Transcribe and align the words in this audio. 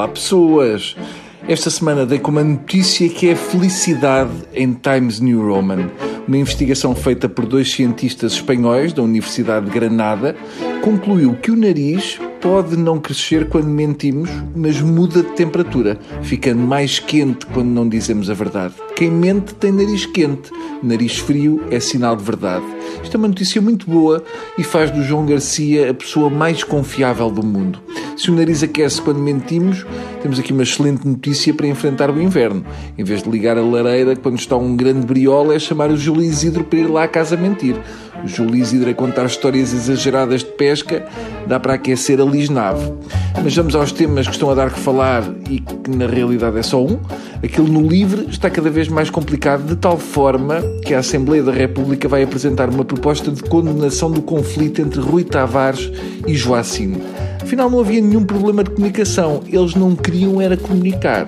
Olá 0.00 0.08
pessoas! 0.08 0.96
Esta 1.46 1.68
semana 1.68 2.06
dei 2.06 2.18
com 2.18 2.30
uma 2.30 2.42
notícia 2.42 3.06
que 3.06 3.28
é 3.28 3.36
felicidade 3.36 4.32
em 4.54 4.72
Times 4.72 5.20
New 5.20 5.46
Roman. 5.46 5.90
Uma 6.26 6.38
investigação 6.38 6.94
feita 6.94 7.28
por 7.28 7.44
dois 7.44 7.70
cientistas 7.70 8.32
espanhóis 8.32 8.94
da 8.94 9.02
Universidade 9.02 9.66
de 9.66 9.72
Granada 9.72 10.34
concluiu 10.82 11.34
que 11.34 11.50
o 11.50 11.56
nariz 11.56 12.18
pode 12.40 12.78
não 12.78 12.98
crescer 12.98 13.50
quando 13.50 13.66
mentimos, 13.66 14.30
mas 14.56 14.80
muda 14.80 15.22
de 15.22 15.32
temperatura, 15.32 15.98
ficando 16.22 16.62
mais 16.62 16.98
quente 16.98 17.44
quando 17.44 17.68
não 17.68 17.86
dizemos 17.86 18.30
a 18.30 18.34
verdade. 18.34 18.72
Quem 18.96 19.10
mente 19.10 19.52
tem 19.54 19.70
nariz 19.70 20.06
quente, 20.06 20.50
nariz 20.82 21.18
frio 21.18 21.62
é 21.70 21.78
sinal 21.78 22.16
de 22.16 22.24
verdade. 22.24 22.64
Isto 23.02 23.16
é 23.16 23.18
uma 23.18 23.28
notícia 23.28 23.60
muito 23.60 23.84
boa 23.84 24.24
e 24.56 24.64
faz 24.64 24.90
do 24.90 25.02
João 25.02 25.26
Garcia 25.26 25.90
a 25.90 25.94
pessoa 25.94 26.30
mais 26.30 26.64
confiável 26.64 27.30
do 27.30 27.44
mundo. 27.44 27.82
Se 28.20 28.30
o 28.30 28.34
nariz 28.34 28.62
aquece 28.62 29.00
quando 29.00 29.18
mentimos, 29.18 29.86
temos 30.20 30.38
aqui 30.38 30.52
uma 30.52 30.62
excelente 30.62 31.08
notícia 31.08 31.54
para 31.54 31.66
enfrentar 31.66 32.10
o 32.10 32.20
inverno. 32.20 32.62
Em 32.98 33.02
vez 33.02 33.22
de 33.22 33.30
ligar 33.30 33.56
a 33.56 33.62
lareira 33.62 34.14
quando 34.14 34.38
está 34.38 34.58
um 34.58 34.76
grande 34.76 35.06
briola, 35.06 35.54
é 35.54 35.58
chamar 35.58 35.90
o 35.90 35.96
Júlio 35.96 36.20
Isidro 36.20 36.62
para 36.64 36.80
ir 36.80 36.86
lá 36.86 37.04
à 37.04 37.08
casa 37.08 37.34
mentir. 37.34 37.76
O 38.22 38.28
Júlio 38.28 38.56
Isidro 38.56 38.90
a 38.90 38.92
contar 38.92 39.24
histórias 39.24 39.72
exageradas 39.72 40.40
de 40.44 40.50
pesca, 40.50 41.08
dá 41.46 41.58
para 41.58 41.72
aquecer 41.72 42.20
a 42.20 42.24
lisnave. 42.26 42.92
Mas 43.42 43.56
vamos 43.56 43.74
aos 43.74 43.90
temas 43.90 44.26
que 44.26 44.34
estão 44.34 44.50
a 44.50 44.54
dar 44.54 44.70
que 44.70 44.78
falar 44.78 45.24
e 45.48 45.60
que 45.60 45.90
na 45.90 46.06
realidade 46.06 46.58
é 46.58 46.62
só 46.62 46.84
um. 46.84 47.00
Aquilo 47.42 47.68
no 47.68 47.88
LIVRE 47.88 48.26
está 48.28 48.50
cada 48.50 48.68
vez 48.68 48.86
mais 48.86 49.08
complicado, 49.08 49.64
de 49.66 49.76
tal 49.76 49.96
forma 49.96 50.60
que 50.84 50.92
a 50.92 50.98
Assembleia 50.98 51.42
da 51.42 51.52
República 51.52 52.06
vai 52.06 52.22
apresentar 52.22 52.68
uma 52.68 52.84
proposta 52.84 53.30
de 53.30 53.42
condenação 53.44 54.10
do 54.10 54.20
conflito 54.20 54.82
entre 54.82 55.00
Rui 55.00 55.24
Tavares 55.24 55.90
e 56.26 56.34
Joacim. 56.34 57.00
Afinal, 57.42 57.70
não 57.70 57.80
havia 57.80 58.00
nenhum 58.00 58.24
problema 58.24 58.62
de 58.62 58.70
comunicação, 58.70 59.42
eles 59.46 59.74
não 59.74 59.96
queriam 59.96 60.40
era 60.40 60.56
comunicar. 60.56 61.26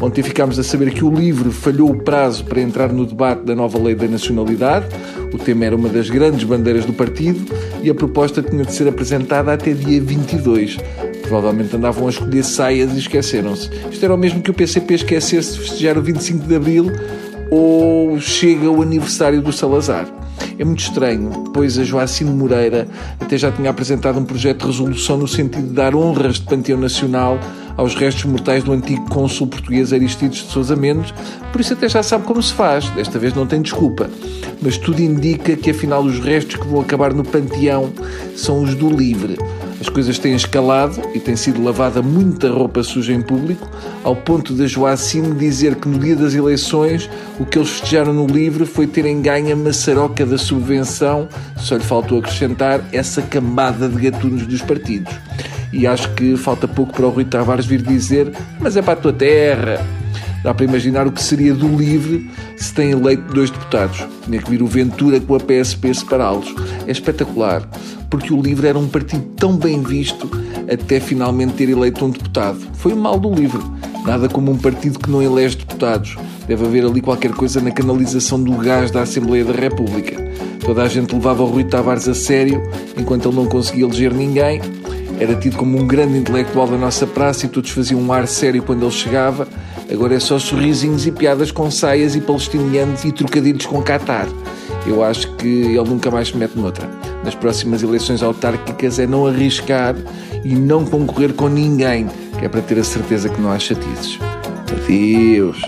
Ontem 0.00 0.22
ficámos 0.22 0.58
a 0.58 0.62
saber 0.62 0.92
que 0.92 1.04
o 1.04 1.10
LIVRE 1.10 1.50
falhou 1.50 1.90
o 1.90 2.02
prazo 2.02 2.44
para 2.44 2.60
entrar 2.60 2.92
no 2.92 3.06
debate 3.06 3.44
da 3.44 3.54
nova 3.54 3.78
lei 3.78 3.94
da 3.94 4.06
nacionalidade. 4.06 4.86
O 5.32 5.38
tema 5.38 5.64
era 5.64 5.76
uma 5.76 5.88
das 5.88 6.10
grandes 6.10 6.44
bandeiras 6.44 6.84
do 6.84 6.92
partido 6.92 7.44
e 7.82 7.88
a 7.88 7.94
proposta 7.94 8.42
tinha 8.42 8.64
de 8.64 8.72
ser 8.72 8.88
apresentada 8.88 9.52
até 9.52 9.72
dia 9.72 10.00
22. 10.00 10.76
Provavelmente 11.22 11.74
andavam 11.74 12.06
a 12.06 12.10
escolher 12.10 12.44
saias 12.44 12.92
e 12.92 12.98
esqueceram-se. 12.98 13.70
Isto 13.90 14.04
era 14.04 14.14
o 14.14 14.18
mesmo 14.18 14.42
que 14.42 14.50
o 14.50 14.54
PCP 14.54 14.94
esquecesse 14.94 15.54
de 15.54 15.60
festejar 15.60 15.96
o 15.96 16.02
25 16.02 16.46
de 16.46 16.54
Abril 16.54 16.92
ou 17.50 18.20
chega 18.20 18.68
o 18.68 18.82
aniversário 18.82 19.40
do 19.40 19.52
Salazar. 19.52 20.06
É 20.58 20.64
muito 20.64 20.80
estranho, 20.80 21.30
pois 21.52 21.78
a 21.78 21.84
Joacine 21.84 22.30
Moreira 22.30 22.86
até 23.20 23.36
já 23.36 23.50
tinha 23.50 23.70
apresentado 23.70 24.18
um 24.18 24.24
projeto 24.24 24.60
de 24.60 24.66
resolução 24.66 25.16
no 25.16 25.26
sentido 25.26 25.66
de 25.66 25.74
dar 25.74 25.94
honras 25.94 26.36
de 26.36 26.42
panteão 26.42 26.78
nacional 26.78 27.38
aos 27.76 27.94
restos 27.94 28.24
mortais 28.24 28.62
do 28.62 28.72
antigo 28.72 29.04
cônsul 29.10 29.48
português 29.48 29.92
Aristides 29.92 30.44
de 30.44 30.52
Sousa 30.52 30.76
Mendes, 30.76 31.12
por 31.50 31.60
isso 31.60 31.72
até 31.72 31.88
já 31.88 32.02
sabe 32.02 32.24
como 32.24 32.40
se 32.40 32.52
faz, 32.52 32.88
desta 32.90 33.18
vez 33.18 33.34
não 33.34 33.46
tem 33.46 33.60
desculpa. 33.60 34.08
Mas 34.62 34.78
tudo 34.78 35.00
indica 35.00 35.56
que 35.56 35.70
afinal 35.70 36.02
os 36.02 36.20
restos 36.20 36.56
que 36.56 36.68
vão 36.68 36.80
acabar 36.80 37.12
no 37.12 37.24
panteão 37.24 37.92
são 38.36 38.62
os 38.62 38.74
do 38.74 38.88
livre. 38.88 39.36
As 39.84 39.90
coisas 39.90 40.18
têm 40.18 40.34
escalado 40.34 40.98
e 41.14 41.20
tem 41.20 41.36
sido 41.36 41.62
lavada 41.62 42.00
muita 42.00 42.48
roupa 42.48 42.82
suja 42.82 43.12
em 43.12 43.20
público, 43.20 43.68
ao 44.02 44.16
ponto 44.16 44.54
de 44.54 44.66
Joacim 44.66 45.34
dizer 45.34 45.74
que 45.74 45.86
no 45.86 45.98
dia 45.98 46.16
das 46.16 46.34
eleições 46.34 47.08
o 47.38 47.44
que 47.44 47.58
eles 47.58 47.68
festejaram 47.68 48.14
no 48.14 48.26
livro 48.26 48.64
foi 48.64 48.86
terem 48.86 49.20
ganho 49.20 49.52
a 49.52 49.56
maçaroca 49.56 50.24
da 50.24 50.38
subvenção, 50.38 51.28
só 51.58 51.76
lhe 51.76 51.84
faltou 51.84 52.20
acrescentar 52.20 52.82
essa 52.92 53.20
cambada 53.20 53.86
de 53.86 54.10
gatunos 54.10 54.46
dos 54.46 54.62
partidos. 54.62 55.12
E 55.70 55.86
acho 55.86 56.14
que 56.14 56.34
falta 56.34 56.66
pouco 56.66 56.94
para 56.94 57.06
o 57.06 57.10
Rui 57.10 57.26
Tavares 57.26 57.66
vir 57.66 57.82
dizer: 57.82 58.32
Mas 58.58 58.78
é 58.78 58.82
para 58.82 58.94
a 58.94 58.96
tua 58.96 59.12
terra. 59.12 60.03
Dá 60.44 60.52
para 60.52 60.66
imaginar 60.66 61.06
o 61.06 61.10
que 61.10 61.22
seria 61.22 61.54
do 61.54 61.66
LIVRE 61.66 62.30
se 62.58 62.74
tem 62.74 62.90
eleito 62.90 63.32
dois 63.32 63.48
deputados. 63.48 64.06
Tinha 64.26 64.42
que 64.42 64.50
vir 64.50 64.62
o 64.62 64.66
Ventura 64.66 65.18
com 65.18 65.34
a 65.34 65.40
PSP 65.40 65.94
separá-los. 65.94 66.54
É 66.86 66.92
espetacular, 66.92 67.66
porque 68.10 68.30
o 68.30 68.42
LIVRE 68.42 68.68
era 68.68 68.78
um 68.78 68.86
partido 68.86 69.24
tão 69.36 69.56
bem 69.56 69.82
visto 69.82 70.30
até 70.70 71.00
finalmente 71.00 71.54
ter 71.54 71.70
eleito 71.70 72.04
um 72.04 72.10
deputado. 72.10 72.58
Foi 72.74 72.92
o 72.92 72.96
mal 72.96 73.18
do 73.18 73.32
LIVRE. 73.32 73.62
Nada 74.04 74.28
como 74.28 74.52
um 74.52 74.58
partido 74.58 74.98
que 74.98 75.10
não 75.10 75.22
elege 75.22 75.56
deputados. 75.56 76.14
Deve 76.46 76.66
haver 76.66 76.84
ali 76.84 77.00
qualquer 77.00 77.32
coisa 77.32 77.58
na 77.62 77.70
canalização 77.70 78.38
do 78.38 78.52
gás 78.58 78.90
da 78.90 79.00
Assembleia 79.00 79.46
da 79.46 79.54
República. 79.54 80.22
Toda 80.60 80.82
a 80.82 80.88
gente 80.88 81.14
levava 81.14 81.42
o 81.42 81.46
Rui 81.46 81.64
Tavares 81.64 82.06
a 82.06 82.14
sério, 82.14 82.62
enquanto 82.98 83.30
ele 83.30 83.36
não 83.36 83.46
conseguia 83.46 83.84
eleger 83.84 84.12
ninguém. 84.12 84.60
Era 85.18 85.34
tido 85.36 85.56
como 85.56 85.78
um 85.78 85.86
grande 85.86 86.18
intelectual 86.18 86.66
da 86.66 86.76
nossa 86.76 87.06
praça 87.06 87.46
e 87.46 87.48
todos 87.48 87.70
faziam 87.70 87.98
um 87.98 88.12
ar 88.12 88.28
sério 88.28 88.62
quando 88.62 88.82
ele 88.82 88.92
chegava. 88.92 89.48
Agora 89.92 90.14
é 90.14 90.20
só 90.20 90.38
sorrisinhos 90.38 91.06
e 91.06 91.12
piadas 91.12 91.50
com 91.50 91.70
saias 91.70 92.14
e 92.14 92.20
palestinianos 92.20 93.04
e 93.04 93.12
trocadilhos 93.12 93.66
com 93.66 93.82
Qatar. 93.82 94.26
Eu 94.86 95.02
acho 95.02 95.34
que 95.36 95.46
ele 95.46 95.88
nunca 95.88 96.10
mais 96.10 96.28
se 96.28 96.36
mete 96.36 96.56
noutra. 96.56 96.88
Nas 97.24 97.34
próximas 97.34 97.82
eleições 97.82 98.22
autárquicas 98.22 98.98
é 98.98 99.06
não 99.06 99.26
arriscar 99.26 99.94
e 100.44 100.54
não 100.54 100.84
concorrer 100.84 101.32
com 101.32 101.48
ninguém, 101.48 102.08
que 102.38 102.44
é 102.44 102.48
para 102.48 102.60
ter 102.60 102.78
a 102.78 102.84
certeza 102.84 103.28
que 103.28 103.40
não 103.40 103.50
há 103.50 103.58
chatices. 103.58 104.18
Adeus. 104.70 105.60